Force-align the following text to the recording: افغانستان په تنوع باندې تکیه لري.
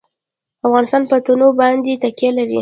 افغانستان 0.67 1.01
په 1.09 1.15
تنوع 1.25 1.51
باندې 1.61 1.99
تکیه 2.03 2.29
لري. 2.37 2.59